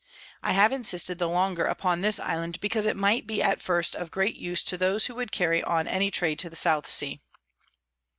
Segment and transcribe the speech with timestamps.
[0.41, 4.09] I have insisted the longer upon this Island, because it might be at first of
[4.09, 7.19] great use to those who would carry on any Trade to the _South Sea.